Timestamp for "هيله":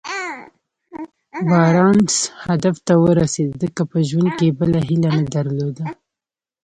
4.87-5.09